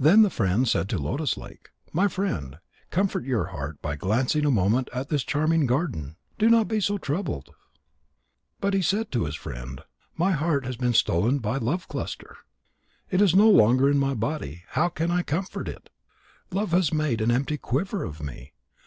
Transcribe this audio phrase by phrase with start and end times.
[0.00, 4.50] Then the friend said to Lotus lake: "My friend, comfort your heart by glancing a
[4.50, 6.16] moment at this charming garden.
[6.38, 7.50] Do not be so troubled."
[8.62, 9.82] But he said to his friend:
[10.16, 12.38] "My heart has been stolen by Love cluster.
[13.10, 14.62] It is no longer in my body.
[14.68, 15.90] How can I comfort it?
[16.50, 18.54] Love has made an empty quiver of me.